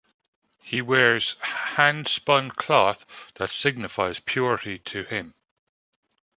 He 0.63 0.81
wears 0.81 1.35
hand 1.41 2.07
spun 2.07 2.49
cloth 2.49 3.05
that 3.35 3.51
signifies 3.51 4.19
purity 4.19 4.79
to 4.79 5.03
him. 5.03 5.35